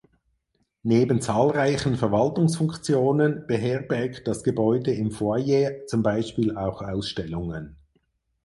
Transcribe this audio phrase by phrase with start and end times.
[0.81, 7.75] Neben zahlreichen Verwaltungsfunktionen beherbergt das Gebäude im Foyer zum Beispiel auch Ausstellungen.